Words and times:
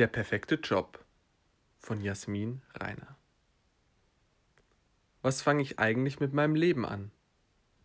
Der 0.00 0.06
perfekte 0.06 0.54
Job 0.54 1.04
von 1.78 2.00
Jasmin 2.00 2.62
Reiner. 2.72 3.18
Was 5.20 5.42
fange 5.42 5.60
ich 5.60 5.78
eigentlich 5.78 6.20
mit 6.20 6.32
meinem 6.32 6.54
Leben 6.54 6.86
an? 6.86 7.10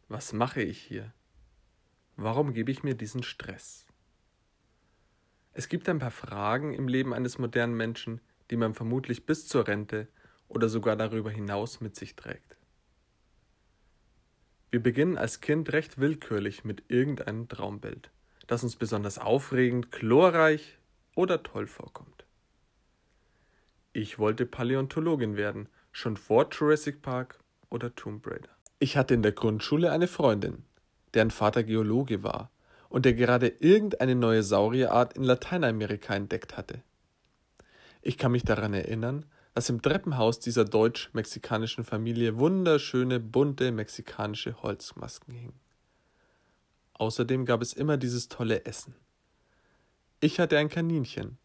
Was 0.08 0.32
mache 0.32 0.62
ich 0.62 0.82
hier? 0.82 1.12
Warum 2.16 2.54
gebe 2.54 2.72
ich 2.72 2.84
mir 2.84 2.96
diesen 2.96 3.22
Stress? 3.22 3.86
Es 5.52 5.68
gibt 5.68 5.90
ein 5.90 6.00
paar 6.00 6.10
Fragen 6.10 6.74
im 6.74 6.88
Leben 6.88 7.14
eines 7.14 7.38
modernen 7.38 7.76
Menschen, 7.76 8.22
die 8.50 8.56
man 8.56 8.76
vermutlich 8.76 9.26
bis 9.26 9.50
zur 9.50 9.68
Rente 9.68 10.08
oder 10.48 10.70
sogar 10.70 10.96
darüber 10.96 11.32
hinaus 11.32 11.82
mit 11.82 11.98
sich 11.98 12.16
trägt. 12.16 12.56
Wir 14.72 14.82
beginnen 14.82 15.18
als 15.18 15.42
Kind 15.42 15.74
recht 15.74 15.98
willkürlich 15.98 16.64
mit 16.64 16.86
irgendeinem 16.88 17.50
Traumbild, 17.50 18.10
das 18.48 18.64
uns 18.64 18.78
besonders 18.78 19.18
aufregend, 19.18 19.92
chlorreich 19.92 20.80
oder 21.16 21.42
toll 21.44 21.68
vorkommt. 21.68 22.26
Ich 23.94 24.20
wollte 24.20 24.46
Paläontologin 24.46 25.38
werden, 25.38 25.70
schon 25.92 26.18
vor 26.18 26.50
Jurassic 26.52 27.02
Park 27.02 27.40
oder 27.70 27.96
Tomb 27.96 28.28
Raider. 28.28 28.50
Ich 28.80 28.98
hatte 28.98 29.14
in 29.14 29.24
der 29.24 29.32
Grundschule 29.32 29.92
eine 29.92 30.08
Freundin, 30.08 30.64
deren 31.14 31.32
Vater 31.32 31.64
Geologe 31.64 32.24
war 32.24 32.52
und 32.90 33.06
der 33.06 33.14
gerade 33.14 33.48
irgendeine 33.48 34.16
neue 34.16 34.44
Saurierart 34.44 35.14
in 35.14 35.24
Lateinamerika 35.24 36.14
entdeckt 36.14 36.58
hatte. 36.58 36.84
Ich 38.02 38.18
kann 38.18 38.34
mich 38.34 38.44
daran 38.44 38.74
erinnern, 38.74 39.26
dass 39.54 39.70
im 39.70 39.82
Treppenhaus 39.82 40.42
dieser 40.42 40.66
deutsch-mexikanischen 40.66 41.86
Familie 41.86 42.38
wunderschöne, 42.38 43.22
bunte 43.22 43.72
mexikanische 43.72 44.62
Holzmasken 44.62 45.34
hingen. 45.34 45.60
Außerdem 46.94 47.46
gab 47.46 47.62
es 47.62 47.72
immer 47.72 47.96
dieses 47.98 48.28
tolle 48.28 48.66
Essen. 48.66 48.96
Ich 50.22 50.40
hatte 50.40 50.58
ein 50.58 50.70
Kaninchen, 50.70 51.38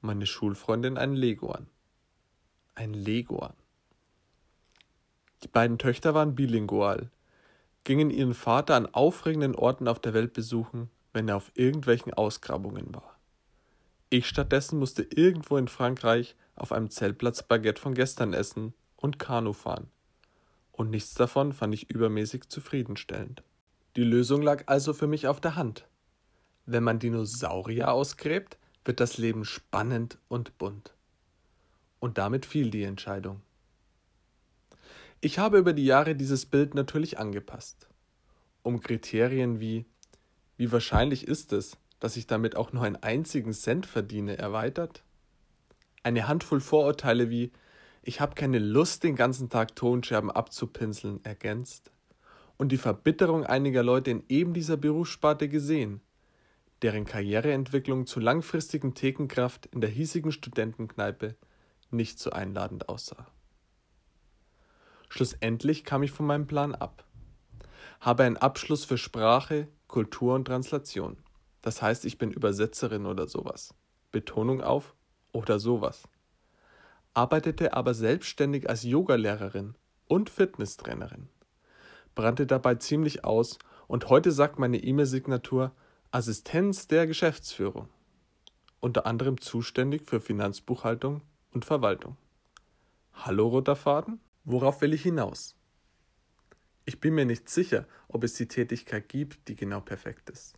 meine 0.00 0.24
Schulfreundin 0.24 0.96
einen 0.96 1.14
Leguan. 1.14 1.66
Ein 2.74 2.94
Leguan. 2.94 3.52
Die 5.42 5.48
beiden 5.48 5.76
Töchter 5.76 6.14
waren 6.14 6.34
bilingual, 6.34 7.10
gingen 7.84 8.10
ihren 8.10 8.32
Vater 8.32 8.74
an 8.74 8.86
aufregenden 8.86 9.54
Orten 9.54 9.86
auf 9.86 10.00
der 10.00 10.14
Welt 10.14 10.32
besuchen, 10.32 10.88
wenn 11.12 11.28
er 11.28 11.36
auf 11.36 11.52
irgendwelchen 11.54 12.14
Ausgrabungen 12.14 12.94
war. 12.94 13.18
Ich 14.08 14.26
stattdessen 14.26 14.78
musste 14.78 15.02
irgendwo 15.02 15.58
in 15.58 15.68
Frankreich 15.68 16.36
auf 16.56 16.72
einem 16.72 16.88
Zeltplatz 16.90 17.42
Baguette 17.42 17.82
von 17.82 17.94
gestern 17.94 18.32
essen 18.32 18.72
und 18.96 19.18
Kanu 19.18 19.52
fahren. 19.52 19.90
Und 20.72 20.88
nichts 20.88 21.12
davon 21.12 21.52
fand 21.52 21.74
ich 21.74 21.90
übermäßig 21.90 22.48
zufriedenstellend. 22.48 23.42
Die 23.96 24.04
Lösung 24.04 24.40
lag 24.40 24.64
also 24.66 24.94
für 24.94 25.06
mich 25.06 25.28
auf 25.28 25.40
der 25.40 25.56
Hand. 25.56 25.86
Wenn 26.66 26.84
man 26.84 26.98
Dinosaurier 26.98 27.92
ausgräbt, 27.92 28.58
wird 28.84 29.00
das 29.00 29.18
Leben 29.18 29.44
spannend 29.44 30.18
und 30.28 30.56
bunt. 30.58 30.94
Und 31.98 32.18
damit 32.18 32.46
fiel 32.46 32.70
die 32.70 32.84
Entscheidung. 32.84 33.42
Ich 35.20 35.38
habe 35.38 35.58
über 35.58 35.72
die 35.72 35.84
Jahre 35.84 36.14
dieses 36.14 36.46
Bild 36.46 36.74
natürlich 36.74 37.18
angepasst. 37.18 37.88
Um 38.62 38.80
Kriterien 38.80 39.60
wie 39.60 39.84
wie 40.60 40.70
wahrscheinlich 40.72 41.26
ist 41.26 41.54
es, 41.54 41.78
dass 42.00 42.18
ich 42.18 42.26
damit 42.26 42.54
auch 42.54 42.74
nur 42.74 42.82
einen 42.82 42.96
einzigen 42.96 43.54
Cent 43.54 43.86
verdiene, 43.86 44.36
erweitert? 44.36 45.02
Eine 46.02 46.28
Handvoll 46.28 46.60
Vorurteile 46.60 47.30
wie 47.30 47.50
ich 48.02 48.20
habe 48.20 48.34
keine 48.34 48.58
Lust, 48.58 49.02
den 49.02 49.16
ganzen 49.16 49.48
Tag 49.48 49.74
Tonscherben 49.74 50.30
abzupinseln, 50.30 51.24
ergänzt? 51.24 51.90
Und 52.58 52.72
die 52.72 52.76
Verbitterung 52.76 53.46
einiger 53.46 53.82
Leute 53.82 54.10
in 54.10 54.22
eben 54.28 54.52
dieser 54.52 54.76
Berufssparte 54.76 55.48
gesehen, 55.48 56.02
deren 56.82 57.04
Karriereentwicklung 57.04 58.06
zur 58.06 58.22
langfristigen 58.22 58.94
Thekenkraft 58.94 59.66
in 59.66 59.80
der 59.80 59.90
hiesigen 59.90 60.32
Studentenkneipe 60.32 61.36
nicht 61.90 62.18
so 62.18 62.30
einladend 62.30 62.88
aussah. 62.88 63.26
Schlussendlich 65.08 65.84
kam 65.84 66.02
ich 66.02 66.12
von 66.12 66.26
meinem 66.26 66.46
Plan 66.46 66.74
ab. 66.74 67.04
Habe 68.00 68.22
einen 68.22 68.36
Abschluss 68.36 68.84
für 68.84 68.96
Sprache, 68.96 69.68
Kultur 69.88 70.34
und 70.34 70.46
Translation. 70.46 71.18
Das 71.62 71.82
heißt, 71.82 72.04
ich 72.04 72.16
bin 72.16 72.30
Übersetzerin 72.30 73.06
oder 73.06 73.26
sowas. 73.26 73.74
Betonung 74.12 74.62
auf 74.62 74.94
oder 75.32 75.58
sowas. 75.58 76.08
Arbeitete 77.12 77.74
aber 77.74 77.92
selbstständig 77.92 78.68
als 78.70 78.84
Yogalehrerin 78.84 79.74
und 80.06 80.30
Fitnesstrainerin. 80.30 81.28
Brannte 82.14 82.46
dabei 82.46 82.76
ziemlich 82.76 83.24
aus 83.24 83.58
und 83.88 84.08
heute 84.08 84.30
sagt 84.30 84.58
meine 84.58 84.78
E-Mail-Signatur 84.78 85.72
Assistenz 86.12 86.88
der 86.88 87.06
Geschäftsführung. 87.06 87.88
Unter 88.80 89.06
anderem 89.06 89.40
zuständig 89.40 90.06
für 90.06 90.20
Finanzbuchhaltung 90.20 91.22
und 91.52 91.64
Verwaltung. 91.64 92.16
Hallo, 93.12 93.46
roter 93.46 93.76
Faden? 93.76 94.18
Worauf 94.42 94.80
will 94.80 94.92
ich 94.92 95.04
hinaus? 95.04 95.54
Ich 96.84 96.98
bin 96.98 97.14
mir 97.14 97.26
nicht 97.26 97.48
sicher, 97.48 97.86
ob 98.08 98.24
es 98.24 98.34
die 98.34 98.48
Tätigkeit 98.48 99.08
gibt, 99.08 99.46
die 99.46 99.54
genau 99.54 99.80
perfekt 99.80 100.30
ist, 100.30 100.56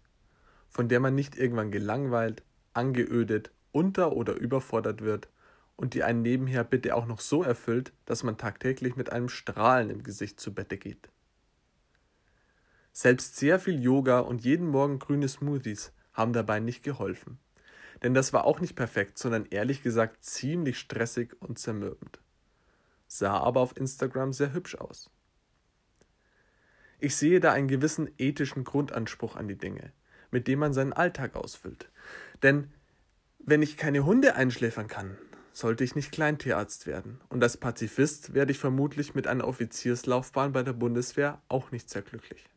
von 0.71 0.89
der 0.89 1.01
man 1.01 1.15
nicht 1.15 1.37
irgendwann 1.37 1.71
gelangweilt, 1.71 2.43
angeödet, 2.73 3.51
unter- 3.73 4.13
oder 4.13 4.33
überfordert 4.33 5.03
wird 5.03 5.29
und 5.77 5.93
die 5.93 6.03
einen 6.03 6.23
nebenher 6.23 6.65
bitte 6.65 6.97
auch 6.97 7.05
noch 7.05 7.21
so 7.21 7.43
erfüllt, 7.43 7.93
dass 8.07 8.23
man 8.23 8.39
tagtäglich 8.39 8.97
mit 8.97 9.13
einem 9.13 9.29
Strahlen 9.29 9.91
im 9.91 10.03
Gesicht 10.03 10.41
zu 10.41 10.55
Bette 10.55 10.79
geht. 10.79 11.11
Selbst 12.93 13.37
sehr 13.37 13.59
viel 13.59 13.81
Yoga 13.81 14.21
und 14.21 14.45
jeden 14.45 14.69
Morgen 14.69 14.99
grüne 14.99 15.29
Smoothies 15.29 15.93
haben 16.13 16.33
dabei 16.33 16.61
nicht 16.61 16.83
geholfen. 16.83 17.39
Denn 18.03 18.15
das 18.15 18.33
war 18.33 18.45
auch 18.45 18.61
nicht 18.61 18.77
perfekt, 18.77 19.19
sondern 19.19 19.47
ehrlich 19.47 19.83
gesagt 19.83 20.25
ziemlich 20.25 20.79
stressig 20.79 21.35
und 21.41 21.59
zermürbend 21.59 22.21
sah 23.13 23.37
aber 23.39 23.61
auf 23.61 23.77
Instagram 23.77 24.33
sehr 24.33 24.55
hübsch 24.55 24.75
aus. 24.77 25.11
Ich 26.99 27.15
sehe 27.17 27.41
da 27.41 27.53
einen 27.53 27.69
gewissen 27.69 28.11
ethischen 28.17 28.65
Grundanspruch 28.65 29.37
an 29.37 29.49
die 29.49 29.59
Dinge, 29.59 29.93
mit 30.31 30.49
dem 30.49 30.61
man 30.61 30.73
seinen 30.73 30.95
Alltag 30.95 31.37
ausfüllt. 31.37 31.91
Denn 32.43 32.73
wenn 33.39 33.61
ich 33.61 33.77
keine 33.77 34.07
Hunde 34.07 34.35
einschläfern 34.35 34.87
kann, 34.87 35.19
sollte 35.53 35.85
ich 35.85 35.95
nicht 35.95 36.11
Kleintierarzt 36.11 36.87
werden. 36.87 37.21
Und 37.29 37.43
als 37.43 37.59
Pazifist 37.59 38.33
werde 38.33 38.53
ich 38.53 38.59
vermutlich 38.59 39.15
mit 39.15 39.27
einer 39.27 39.47
Offizierslaufbahn 39.47 40.53
bei 40.53 40.63
der 40.63 40.73
Bundeswehr 40.73 41.43
auch 41.49 41.71
nicht 41.71 41.91
sehr 41.91 42.03
glücklich. 42.03 42.49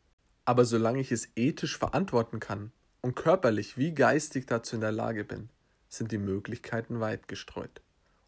Aber 0.46 0.64
solange 0.64 1.00
ich 1.00 1.12
es 1.12 1.28
ethisch 1.36 1.76
verantworten 1.76 2.40
kann 2.40 2.72
und 3.02 3.16
körperlich 3.16 3.76
wie 3.76 3.92
geistig 3.92 4.46
dazu 4.46 4.76
in 4.76 4.80
der 4.80 4.92
Lage 4.92 5.24
bin, 5.24 5.50
sind 5.88 6.12
die 6.12 6.18
Möglichkeiten 6.18 7.00
weit 7.00 7.28
gestreut 7.28 7.82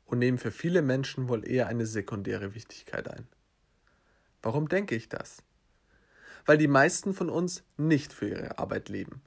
und 0.05 0.19
nehmen 0.19 0.39
für 0.39 0.51
viele 0.51 0.83
Menschen 0.83 1.29
wohl 1.29 1.49
eher 1.49 1.69
eine 1.69 1.87
sekundäre 1.87 2.55
Wichtigkeit 2.55 3.09
ein. 3.09 3.29
Warum 4.43 4.69
denke 4.69 4.97
ich 4.97 5.09
das? 5.09 5.43
Weil 6.45 6.59
die 6.59 6.69
meisten 6.69 7.15
von 7.15 7.31
uns 7.31 7.63
nicht 7.77 8.13
für 8.13 8.29
ihre 8.29 8.59
Arbeit 8.59 8.89
leben, 8.89 9.23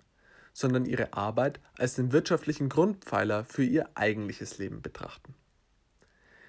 sondern 0.54 0.86
ihre 0.86 1.14
Arbeit 1.14 1.62
als 1.78 1.96
den 1.96 2.12
wirtschaftlichen 2.12 2.68
Grundpfeiler 2.68 3.46
für 3.46 3.64
ihr 3.64 3.90
eigentliches 3.96 4.58
Leben 4.58 4.82
betrachten. 4.82 5.34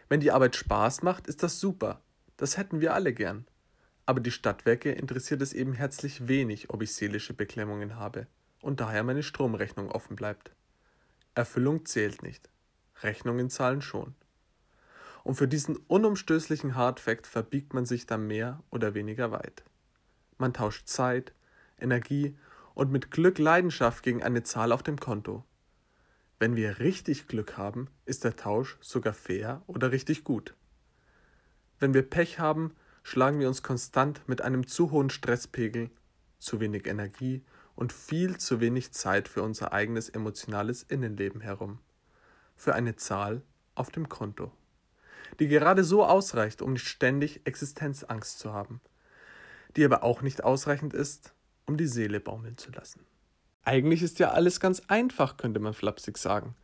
Wenn 0.09 0.21
die 0.21 0.33
Arbeit 0.33 0.57
Spaß 0.57 1.03
macht, 1.03 1.29
ist 1.29 1.43
das 1.43 1.61
super, 1.61 2.03
das 2.37 2.57
hätten 2.57 2.81
wir 2.81 2.95
alle 2.95 3.13
gern. 3.13 3.47
Aber 4.13 4.21
die 4.21 4.31
Stadtwerke 4.31 4.93
interessiert 4.93 5.41
es 5.41 5.55
eben 5.55 5.73
herzlich 5.73 6.29
wenig, 6.29 6.69
ob 6.69 6.83
ich 6.83 6.93
seelische 6.93 7.33
Beklemmungen 7.33 7.97
habe 7.97 8.27
und 8.61 8.79
daher 8.81 9.05
meine 9.05 9.23
Stromrechnung 9.23 9.91
offen 9.91 10.17
bleibt. 10.17 10.55
Erfüllung 11.35 11.87
zählt 11.87 12.23
nicht, 12.23 12.51
Rechnungen 13.01 13.49
zahlen 13.49 13.81
schon. 13.81 14.15
Und 15.25 15.37
für 15.37 15.49
diesen 15.49 15.77
unumstößlichen 15.77 16.75
Hardfact 16.75 17.27
verbiegt 17.27 17.73
man 17.73 17.87
sich 17.87 18.05
dann 18.05 18.27
mehr 18.27 18.63
oder 18.69 18.93
weniger 18.93 19.31
weit. 19.31 19.65
Man 20.37 20.53
tauscht 20.53 20.89
Zeit, 20.89 21.33
Energie 21.81 22.37
und 22.75 22.93
mit 22.93 23.11
Glück 23.11 23.39
Leidenschaft 23.39 24.03
gegen 24.03 24.23
eine 24.23 24.43
Zahl 24.43 24.73
auf 24.73 24.83
dem 24.83 25.01
Konto. 25.01 25.43
Wenn 26.39 26.55
wir 26.55 26.81
richtig 26.81 27.29
Glück 27.29 27.57
haben, 27.57 27.89
ist 28.05 28.25
der 28.25 28.37
Tausch 28.37 28.77
sogar 28.83 29.15
fair 29.15 29.63
oder 29.67 29.91
richtig 29.91 30.23
gut. 30.23 30.55
Wenn 31.79 31.95
wir 31.95 32.03
Pech 32.03 32.39
haben, 32.39 32.75
schlagen 33.03 33.41
wir 33.41 33.49
uns 33.49 33.63
konstant 33.63 34.27
mit 34.29 34.41
einem 34.43 34.67
zu 34.67 34.91
hohen 34.91 35.11
Stresspegel, 35.11 35.91
zu 36.39 36.61
wenig 36.61 36.87
Energie 36.87 37.43
und 37.75 37.93
viel 37.93 38.39
zu 38.39 38.61
wenig 38.61 38.93
Zeit 38.93 39.29
für 39.29 39.43
unser 39.43 39.73
eigenes 39.73 40.09
emotionales 40.09 40.83
Innenleben 40.83 41.41
herum. 41.41 41.79
Für 42.57 42.75
eine 42.75 42.97
Zahl 42.97 43.43
auf 43.75 43.91
dem 43.91 44.09
Konto 44.09 44.53
die 45.39 45.49
gerade 45.49 45.85
so 45.85 46.05
ausreicht, 46.05 46.63
um 46.63 46.75
nicht 46.75 46.87
ständig 46.87 47.41
Existenzangst 47.45 48.39
zu 48.39 48.53
haben, 48.53 48.81
die 49.77 49.85
aber 49.85 50.03
auch 50.03 50.23
nicht 50.23 50.45
ausreichend 50.45 50.95
ist, 50.95 51.33
um 51.67 51.77
die 51.77 51.87
Seele 51.87 52.21
baumeln 52.21 52.59
zu 52.59 52.71
lassen. 52.73 53.05
Eigentlich 53.65 54.03
ist 54.03 54.19
ja 54.19 54.33
alles 54.33 54.61
ganz 54.61 54.83
einfach, 54.89 55.37
könnte 55.37 55.61
man 55.61 55.75
flapsig 55.75 56.19
sagen. 56.19 56.55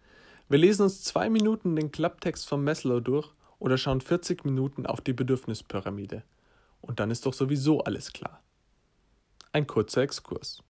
Wir 0.49 0.59
lesen 0.59 0.83
uns 0.83 1.05
zwei 1.05 1.31
Minuten 1.31 1.77
den 1.77 1.93
Klapptext 1.93 2.49
von 2.49 2.65
Maslow 2.65 3.01
durch 3.01 3.33
oder 3.59 3.79
schauen 3.79 4.01
40 4.01 4.45
Minuten 4.45 4.87
auf 4.87 5.01
die 5.01 5.13
Bedürfnispyramide. 5.13 6.23
Und 6.81 7.01
dann 7.01 7.11
ist 7.11 7.27
doch 7.27 7.35
sowieso 7.35 7.81
alles 7.81 8.13
klar. 8.13 8.43
Ein 9.53 9.67
kurzer 9.67 10.03
Exkurs. 10.03 10.63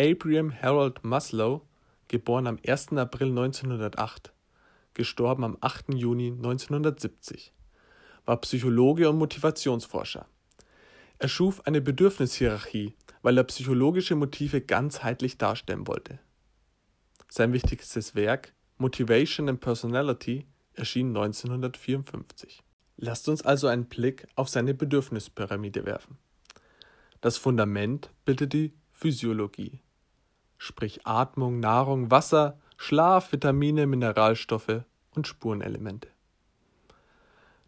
Abraham 0.00 0.50
Harold 0.62 1.04
Maslow, 1.04 1.60
geboren 2.08 2.46
am 2.46 2.58
1. 2.66 2.92
April 2.94 3.28
1908, 3.28 4.32
gestorben 4.94 5.44
am 5.44 5.58
8. 5.60 5.92
Juni 5.92 6.28
1970, 6.28 7.52
war 8.24 8.40
Psychologe 8.40 9.10
und 9.10 9.18
Motivationsforscher. 9.18 10.26
Er 11.20 11.28
schuf 11.28 11.66
eine 11.66 11.82
Bedürfnishierarchie, 11.82 12.94
weil 13.20 13.36
er 13.36 13.44
psychologische 13.44 14.14
Motive 14.14 14.62
ganzheitlich 14.62 15.36
darstellen 15.36 15.86
wollte. 15.86 16.18
Sein 17.28 17.52
wichtigstes 17.52 18.14
Werk, 18.14 18.54
Motivation 18.78 19.50
and 19.50 19.60
Personality, 19.60 20.46
erschien 20.72 21.08
1954. 21.08 22.62
Lasst 22.96 23.28
uns 23.28 23.42
also 23.42 23.66
einen 23.66 23.84
Blick 23.84 24.26
auf 24.34 24.48
seine 24.48 24.72
Bedürfnispyramide 24.72 25.84
werfen. 25.84 26.16
Das 27.20 27.36
Fundament 27.36 28.10
bildet 28.24 28.54
die 28.54 28.72
Physiologie, 28.90 29.80
sprich 30.56 31.06
Atmung, 31.06 31.60
Nahrung, 31.60 32.10
Wasser, 32.10 32.58
Schlaf, 32.78 33.30
Vitamine, 33.30 33.86
Mineralstoffe 33.86 34.84
und 35.10 35.26
Spurenelemente. 35.26 36.08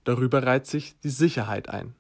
Darüber 0.05 0.43
reiht 0.43 0.67
sich 0.67 0.99
die 1.01 1.11
Sicherheit 1.11 1.69
ein. 1.69 1.95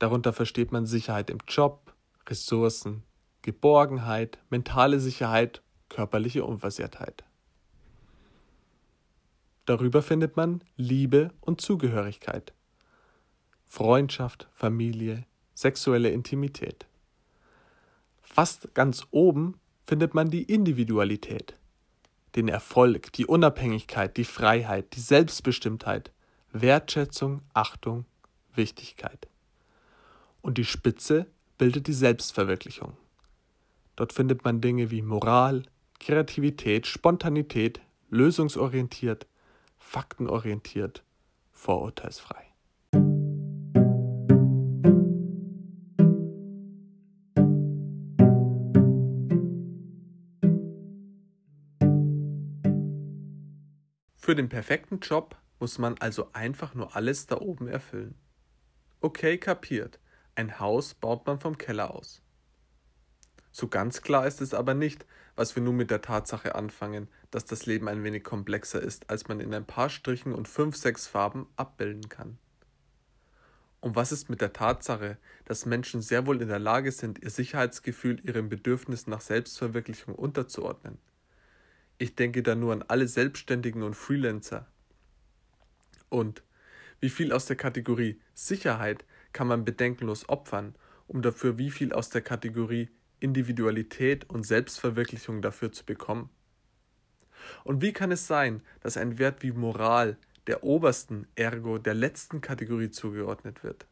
Darunter 0.00 0.32
versteht 0.32 0.72
man 0.72 0.86
Sicherheit 0.86 1.28
im 1.28 1.38
Job, 1.46 1.94
Ressourcen, 2.26 3.02
Geborgenheit, 3.42 4.38
mentale 4.48 4.98
Sicherheit, 4.98 5.62
körperliche 5.90 6.42
Unversehrtheit. 6.44 7.22
Darüber 9.66 10.00
findet 10.00 10.38
man 10.38 10.64
Liebe 10.76 11.32
und 11.42 11.60
Zugehörigkeit, 11.60 12.54
Freundschaft, 13.66 14.48
Familie, 14.54 15.26
sexuelle 15.52 16.08
Intimität. 16.08 16.86
Fast 18.22 18.74
ganz 18.74 19.06
oben 19.10 19.60
findet 19.86 20.14
man 20.14 20.30
die 20.30 20.44
Individualität, 20.44 21.58
den 22.36 22.48
Erfolg, 22.48 23.12
die 23.12 23.26
Unabhängigkeit, 23.26 24.16
die 24.16 24.24
Freiheit, 24.24 24.96
die 24.96 25.00
Selbstbestimmtheit, 25.00 26.10
Wertschätzung, 26.52 27.42
Achtung, 27.52 28.06
Wichtigkeit. 28.54 29.28
Und 30.42 30.58
die 30.58 30.64
Spitze 30.64 31.26
bildet 31.58 31.86
die 31.86 31.92
Selbstverwirklichung. 31.92 32.96
Dort 33.96 34.12
findet 34.12 34.44
man 34.44 34.60
Dinge 34.60 34.90
wie 34.90 35.02
Moral, 35.02 35.62
Kreativität, 35.98 36.86
Spontanität, 36.86 37.80
lösungsorientiert, 38.08 39.26
faktenorientiert, 39.78 41.04
vorurteilsfrei. 41.52 42.46
Für 54.16 54.34
den 54.34 54.48
perfekten 54.48 55.00
Job 55.00 55.36
muss 55.58 55.78
man 55.78 55.96
also 55.98 56.28
einfach 56.32 56.74
nur 56.74 56.96
alles 56.96 57.26
da 57.26 57.38
oben 57.38 57.68
erfüllen. 57.68 58.14
Okay, 59.02 59.36
kapiert. 59.36 59.99
Ein 60.34 60.58
Haus 60.58 60.94
baut 60.94 61.26
man 61.26 61.40
vom 61.40 61.58
Keller 61.58 61.94
aus. 61.94 62.22
So 63.52 63.68
ganz 63.68 64.02
klar 64.02 64.26
ist 64.26 64.40
es 64.40 64.54
aber 64.54 64.74
nicht, 64.74 65.06
was 65.34 65.56
wir 65.56 65.62
nun 65.62 65.76
mit 65.76 65.90
der 65.90 66.02
Tatsache 66.02 66.54
anfangen, 66.54 67.08
dass 67.30 67.44
das 67.44 67.66
Leben 67.66 67.88
ein 67.88 68.04
wenig 68.04 68.22
komplexer 68.22 68.80
ist, 68.80 69.10
als 69.10 69.28
man 69.28 69.40
in 69.40 69.52
ein 69.54 69.66
paar 69.66 69.90
Strichen 69.90 70.34
und 70.34 70.48
fünf, 70.48 70.76
sechs 70.76 71.06
Farben 71.06 71.48
abbilden 71.56 72.08
kann. 72.08 72.38
Und 73.80 73.96
was 73.96 74.12
ist 74.12 74.28
mit 74.28 74.40
der 74.40 74.52
Tatsache, 74.52 75.16
dass 75.46 75.66
Menschen 75.66 76.02
sehr 76.02 76.26
wohl 76.26 76.42
in 76.42 76.48
der 76.48 76.58
Lage 76.58 76.92
sind, 76.92 77.18
ihr 77.22 77.30
Sicherheitsgefühl 77.30 78.20
ihrem 78.26 78.48
Bedürfnis 78.48 79.06
nach 79.06 79.22
Selbstverwirklichung 79.22 80.14
unterzuordnen? 80.14 80.98
Ich 81.96 82.14
denke 82.14 82.42
da 82.42 82.54
nur 82.54 82.72
an 82.72 82.84
alle 82.86 83.08
Selbstständigen 83.08 83.82
und 83.82 83.94
Freelancer. 83.94 84.66
Und 86.08 86.42
wie 87.00 87.10
viel 87.10 87.32
aus 87.32 87.46
der 87.46 87.56
Kategorie 87.56 88.20
Sicherheit 88.34 89.04
kann 89.32 89.46
man 89.46 89.64
bedenkenlos 89.64 90.28
opfern, 90.28 90.74
um 91.06 91.22
dafür 91.22 91.58
wie 91.58 91.70
viel 91.70 91.92
aus 91.92 92.10
der 92.10 92.22
Kategorie 92.22 92.88
Individualität 93.20 94.28
und 94.30 94.44
Selbstverwirklichung 94.44 95.42
dafür 95.42 95.72
zu 95.72 95.84
bekommen? 95.84 96.30
Und 97.64 97.82
wie 97.82 97.92
kann 97.92 98.12
es 98.12 98.26
sein, 98.26 98.62
dass 98.80 98.96
ein 98.96 99.18
Wert 99.18 99.42
wie 99.42 99.52
Moral 99.52 100.16
der 100.46 100.64
obersten, 100.64 101.26
ergo 101.34 101.78
der 101.78 101.94
letzten 101.94 102.40
Kategorie 102.40 102.90
zugeordnet 102.90 103.62
wird? 103.62 103.86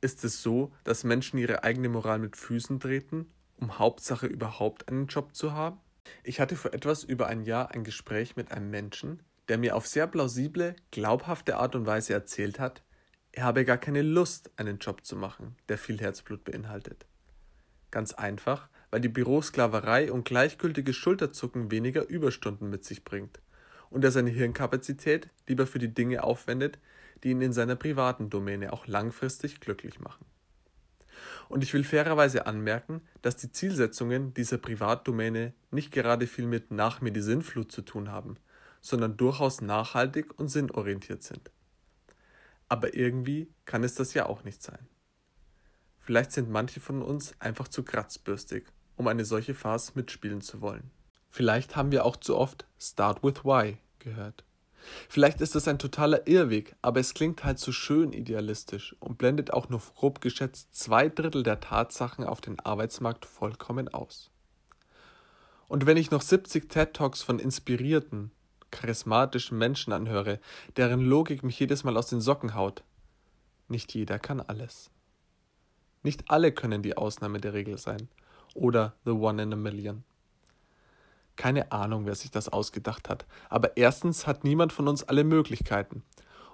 Ist 0.00 0.24
es 0.24 0.42
so, 0.42 0.72
dass 0.84 1.04
Menschen 1.04 1.38
ihre 1.38 1.64
eigene 1.64 1.88
Moral 1.88 2.18
mit 2.18 2.36
Füßen 2.36 2.80
treten, 2.80 3.26
um 3.56 3.78
Hauptsache 3.78 4.26
überhaupt 4.26 4.88
einen 4.88 5.06
Job 5.06 5.34
zu 5.34 5.52
haben? 5.52 5.78
Ich 6.22 6.40
hatte 6.40 6.56
vor 6.56 6.74
etwas 6.74 7.04
über 7.04 7.26
ein 7.28 7.42
Jahr 7.42 7.70
ein 7.70 7.84
Gespräch 7.84 8.36
mit 8.36 8.52
einem 8.52 8.70
Menschen, 8.70 9.22
der 9.48 9.58
mir 9.58 9.76
auf 9.76 9.86
sehr 9.86 10.06
plausible, 10.06 10.76
glaubhafte 10.90 11.56
Art 11.56 11.74
und 11.74 11.86
Weise 11.86 12.12
erzählt 12.12 12.58
hat, 12.58 12.82
er 13.36 13.42
habe 13.42 13.64
gar 13.64 13.78
keine 13.78 14.02
Lust, 14.02 14.52
einen 14.56 14.78
Job 14.78 15.04
zu 15.04 15.16
machen, 15.16 15.56
der 15.68 15.76
viel 15.76 15.98
Herzblut 16.00 16.44
beinhaltet. 16.44 17.04
Ganz 17.90 18.12
einfach, 18.12 18.68
weil 18.92 19.00
die 19.00 19.08
Bürosklaverei 19.08 20.12
und 20.12 20.24
gleichgültige 20.24 20.92
Schulterzucken 20.92 21.72
weniger 21.72 22.08
Überstunden 22.08 22.70
mit 22.70 22.84
sich 22.84 23.02
bringt 23.02 23.40
und 23.90 24.04
er 24.04 24.12
seine 24.12 24.30
Hirnkapazität 24.30 25.30
lieber 25.48 25.66
für 25.66 25.80
die 25.80 25.92
Dinge 25.92 26.22
aufwendet, 26.22 26.78
die 27.24 27.30
ihn 27.30 27.40
in 27.40 27.52
seiner 27.52 27.74
privaten 27.74 28.30
Domäne 28.30 28.72
auch 28.72 28.86
langfristig 28.86 29.58
glücklich 29.58 29.98
machen. 29.98 30.24
Und 31.48 31.64
ich 31.64 31.74
will 31.74 31.82
fairerweise 31.82 32.46
anmerken, 32.46 33.00
dass 33.20 33.34
die 33.34 33.50
Zielsetzungen 33.50 34.32
dieser 34.34 34.58
Privatdomäne 34.58 35.54
nicht 35.72 35.90
gerade 35.90 36.28
viel 36.28 36.46
mit 36.46 36.70
nach 36.70 37.00
mir 37.00 37.10
die 37.10 37.20
Sinnflut 37.20 37.72
zu 37.72 37.82
tun 37.82 38.12
haben, 38.12 38.36
sondern 38.80 39.16
durchaus 39.16 39.60
nachhaltig 39.60 40.38
und 40.38 40.48
sinnorientiert 40.48 41.24
sind. 41.24 41.50
Aber 42.68 42.94
irgendwie 42.94 43.52
kann 43.64 43.84
es 43.84 43.94
das 43.94 44.14
ja 44.14 44.26
auch 44.26 44.44
nicht 44.44 44.62
sein. 44.62 44.88
Vielleicht 46.00 46.32
sind 46.32 46.50
manche 46.50 46.80
von 46.80 47.02
uns 47.02 47.34
einfach 47.40 47.68
zu 47.68 47.82
kratzbürstig, 47.82 48.64
um 48.96 49.08
eine 49.08 49.24
solche 49.24 49.54
Farce 49.54 49.94
mitspielen 49.94 50.42
zu 50.42 50.60
wollen. 50.60 50.90
Vielleicht 51.30 51.76
haben 51.76 51.92
wir 51.92 52.04
auch 52.04 52.16
zu 52.16 52.36
oft 52.36 52.66
Start 52.78 53.22
with 53.22 53.44
Why 53.44 53.78
gehört. 53.98 54.44
Vielleicht 55.08 55.40
ist 55.40 55.56
es 55.56 55.66
ein 55.66 55.78
totaler 55.78 56.26
Irrweg, 56.26 56.76
aber 56.82 57.00
es 57.00 57.14
klingt 57.14 57.44
halt 57.44 57.58
so 57.58 57.72
schön 57.72 58.12
idealistisch 58.12 58.94
und 59.00 59.18
blendet 59.18 59.52
auch 59.52 59.68
nur 59.68 59.80
grob 59.96 60.20
geschätzt 60.20 60.74
zwei 60.74 61.08
Drittel 61.08 61.42
der 61.42 61.60
Tatsachen 61.60 62.24
auf 62.24 62.40
den 62.40 62.60
Arbeitsmarkt 62.60 63.24
vollkommen 63.24 63.88
aus. 63.88 64.30
Und 65.68 65.86
wenn 65.86 65.96
ich 65.96 66.10
noch 66.10 66.22
70 66.22 66.68
TED 66.68 66.94
Talks 66.94 67.22
von 67.22 67.38
inspirierten, 67.38 68.30
charismatischen 68.74 69.56
Menschen 69.56 69.92
anhöre, 69.92 70.40
deren 70.76 71.00
Logik 71.00 71.42
mich 71.42 71.58
jedes 71.58 71.84
Mal 71.84 71.96
aus 71.96 72.08
den 72.08 72.20
Socken 72.20 72.54
haut, 72.54 72.82
nicht 73.68 73.94
jeder 73.94 74.18
kann 74.18 74.40
alles. 74.40 74.90
Nicht 76.02 76.30
alle 76.30 76.52
können 76.52 76.82
die 76.82 76.96
Ausnahme 76.96 77.40
der 77.40 77.54
Regel 77.54 77.78
sein 77.78 78.08
oder 78.54 78.94
the 79.04 79.12
one 79.12 79.42
in 79.42 79.52
a 79.52 79.56
million. 79.56 80.04
Keine 81.36 81.72
Ahnung, 81.72 82.06
wer 82.06 82.14
sich 82.14 82.30
das 82.30 82.48
ausgedacht 82.48 83.08
hat. 83.08 83.26
Aber 83.48 83.76
erstens 83.76 84.26
hat 84.26 84.44
niemand 84.44 84.72
von 84.72 84.86
uns 84.86 85.02
alle 85.02 85.24
Möglichkeiten. 85.24 86.02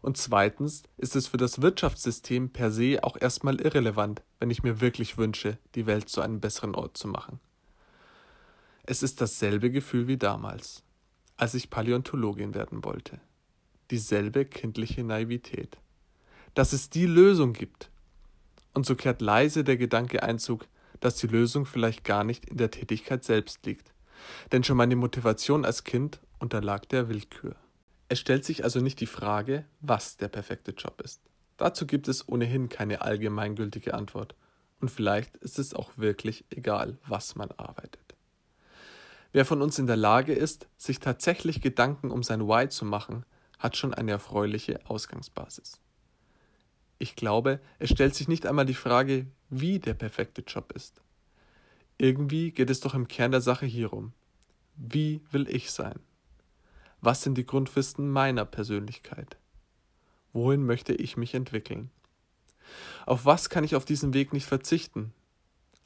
Und 0.03 0.17
zweitens 0.17 0.85
ist 0.97 1.17
es 1.17 1.27
für 1.27 1.37
das 1.37 1.61
Wirtschaftssystem 1.61 2.51
per 2.51 2.71
se 2.71 3.01
auch 3.03 3.17
erstmal 3.21 3.61
irrelevant, 3.61 4.23
wenn 4.39 4.51
ich 4.51 4.63
mir 4.63 4.81
wirklich 4.81 5.19
wünsche, 5.19 5.59
die 5.75 5.87
Welt 5.87 6.09
zu 6.09 6.23
einem 6.23 6.41
besseren 6.41 6.75
Ort 6.75 6.97
zu 6.97 7.09
machen. 7.09 7.41
Es 8.85 9.03
ist 9.03 9.21
dasselbe 9.21 9.71
Gefühl 9.71 10.07
wie 10.09 10.17
damals, 10.17 10.83
als 11.41 11.55
ich 11.55 11.71
Paläontologin 11.71 12.55
werden 12.55 12.85
wollte. 12.85 13.21
Dieselbe 13.91 14.45
kindliche 14.45 15.05
Naivität. 15.05 15.79
Dass 16.55 16.73
es 16.73 16.91
die 16.91 17.07
Lösung 17.07 17.53
gibt. 17.53 17.91
Und 18.75 18.87
so 18.87 18.95
kehrt 18.95 19.21
leise 19.21 19.65
der 19.65 19.77
Gedanke 19.77 20.23
Einzug, 20.23 20.67
dass 21.01 21.17
die 21.17 21.27
Lösung 21.27 21.67
vielleicht 21.67 22.05
gar 22.05 22.25
nicht 22.25 22.45
in 22.47 22.57
der 22.57 22.71
Tätigkeit 22.71 23.25
selbst 23.25 23.65
liegt 23.67 23.93
denn 24.53 24.65
schon 24.65 24.77
meine 24.77 24.97
Motivation 24.97 25.65
als 25.65 25.85
Kind 25.85 26.21
unterlag 26.39 26.89
der 26.89 27.09
Willkür. 27.09 27.57
Es 28.09 28.19
stellt 28.19 28.45
sich 28.45 28.65
also 28.65 28.81
nicht 28.81 29.01
die 29.01 29.07
Frage, 29.07 29.65
was 29.81 30.17
der 30.17 30.29
perfekte 30.29 30.73
Job 30.73 31.01
ist. 31.03 31.21
Dazu 31.57 31.87
gibt 31.87 32.09
es 32.09 32.29
ohnehin 32.29 32.69
keine 32.69 33.03
allgemeingültige 33.03 33.95
Antwort. 33.95 34.35
Und 34.81 34.91
vielleicht 34.91 35.37
ist 35.37 35.59
es 35.59 35.75
auch 35.75 35.91
wirklich 35.97 36.45
egal, 36.51 36.99
was 37.07 37.37
man 37.37 37.51
arbeitet. 37.53 38.10
Wer 39.33 39.45
von 39.45 39.63
uns 39.63 39.79
in 39.79 39.87
der 39.87 39.97
Lage 39.97 40.33
ist, 40.33 40.69
sich 40.77 40.99
tatsächlich 40.99 41.61
Gedanken 41.61 42.11
um 42.11 42.23
sein 42.23 42.49
Why 42.49 42.69
zu 42.69 42.85
machen, 42.85 43.25
hat 43.59 43.77
schon 43.77 43.95
eine 43.95 44.11
erfreuliche 44.11 44.81
Ausgangsbasis. 44.87 45.81
Ich 46.99 47.15
glaube, 47.15 47.61
es 47.79 47.91
stellt 47.91 48.15
sich 48.15 48.27
nicht 48.27 48.47
einmal 48.47 48.67
die 48.67 48.75
Frage, 48.75 49.27
wie 49.49 49.79
der 49.79 49.95
perfekte 49.95 50.43
Job 50.43 50.73
ist. 50.73 51.01
Irgendwie 51.97 52.51
geht 52.51 52.71
es 52.71 52.81
doch 52.81 52.95
im 52.95 53.09
Kern 53.09 53.31
der 53.31 53.41
Sache 53.41 53.67
hierum. 53.67 54.13
Wie 54.75 55.23
will 55.31 55.49
ich 55.49 55.71
sein? 55.71 56.01
Was 57.01 57.23
sind 57.23 57.39
die 57.39 57.47
Grundfisten 57.47 58.11
meiner 58.11 58.45
Persönlichkeit? 58.45 59.39
Wohin 60.33 60.65
möchte 60.65 60.93
ich 60.95 61.17
mich 61.17 61.35
entwickeln? 61.35 61.91
Auf 63.07 63.25
was 63.25 63.49
kann 63.49 63.65
ich 63.65 63.75
auf 63.77 63.85
diesem 63.85 64.13
Weg 64.13 64.33
nicht 64.33 64.47
verzichten? 64.47 65.13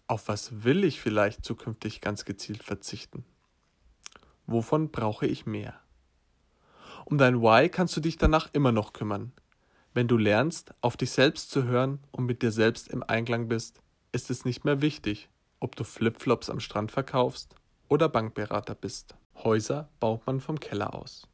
Auf 0.07 0.29
was 0.29 0.65
will 0.65 0.85
ich 0.85 1.01
vielleicht 1.01 1.45
zukünftig 1.45 2.01
ganz 2.01 2.25
gezielt 2.25 2.63
verzichten? 2.63 3.25
Wovon 4.47 4.91
brauche 4.91 5.27
ich 5.27 5.47
mehr? 5.47 5.75
Um 7.05 7.19
dein 7.19 7.41
Why 7.41 7.69
kannst 7.69 7.97
du 7.97 8.01
dich 8.01 8.17
danach 8.17 8.49
immer 8.53 8.73
noch 8.73 8.93
kümmern. 8.93 9.33
Wenn 9.93 10.09
du 10.09 10.17
lernst, 10.17 10.75
auf 10.81 10.97
dich 10.97 11.13
selbst 11.13 11.51
zu 11.51 11.65
hören 11.65 12.01
und 12.11 12.27
mit 12.27 12.43
dir 12.43 12.51
selbst 12.51 12.89
im 12.89 13.03
Einklang 13.03 13.49
bist, 13.49 13.81
ist 14.13 14.31
es 14.31 14.45
nicht 14.45 14.65
mehr 14.65 14.81
wichtig, 14.81 15.29
ob 15.61 15.77
du 15.77 15.85
Flipflops 15.85 16.51
am 16.51 16.61
Strand 16.61 16.91
verkaufst 16.91 17.55
oder 17.89 18.09
Bankberater 18.09 18.75
bist. 18.75 19.15
Häuser 19.37 19.89
baut 20.01 20.27
man 20.27 20.41
vom 20.41 20.59
Keller 20.59 20.95
aus. 20.95 21.29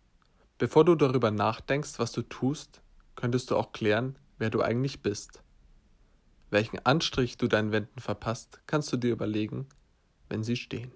Bevor 0.58 0.84
du 0.84 0.94
darüber 0.94 1.30
nachdenkst, 1.30 1.98
was 1.98 2.12
du 2.12 2.22
tust, 2.22 2.82
könntest 3.16 3.50
du 3.50 3.56
auch 3.56 3.72
klären, 3.72 4.18
wer 4.38 4.50
du 4.50 4.60
eigentlich 4.60 5.02
bist. 5.02 5.42
Welchen 6.50 6.84
Anstrich 6.84 7.38
du 7.38 7.46
deinen 7.46 7.72
Wänden 7.72 8.00
verpasst, 8.00 8.60
kannst 8.66 8.92
du 8.92 8.96
dir 8.96 9.12
überlegen, 9.12 9.68
wenn 10.28 10.42
sie 10.42 10.56
stehen. 10.56 10.92